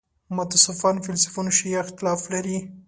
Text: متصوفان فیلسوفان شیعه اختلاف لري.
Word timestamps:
متصوفان 0.37 0.95
فیلسوفان 1.05 1.47
شیعه 1.57 1.79
اختلاف 1.83 2.21
لري. 2.33 2.57